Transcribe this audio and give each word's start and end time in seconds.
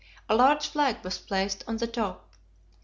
A 0.27 0.35
large 0.35 0.65
flag 0.69 1.03
was 1.03 1.19
placed 1.19 1.63
on 1.67 1.77
the 1.77 1.85
top. 1.85 2.33